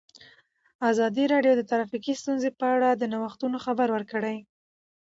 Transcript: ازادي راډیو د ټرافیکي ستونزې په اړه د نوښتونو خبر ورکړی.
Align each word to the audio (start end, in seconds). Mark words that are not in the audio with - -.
ازادي 0.89 1.23
راډیو 1.33 1.53
د 1.57 1.61
ټرافیکي 1.69 2.13
ستونزې 2.21 2.49
په 2.59 2.65
اړه 2.75 2.89
د 2.95 3.03
نوښتونو 3.13 3.57
خبر 3.65 3.87
ورکړی. 3.91 4.37